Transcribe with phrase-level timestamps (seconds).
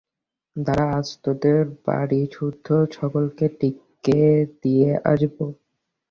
[0.55, 1.57] দাড়া আজ তোদের
[1.85, 2.67] বাড়িসুদ্ধ
[2.91, 4.21] সকলকে টিকে
[4.61, 5.35] দিয়ে আসব।